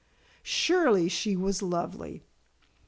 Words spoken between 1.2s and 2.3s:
was lovely.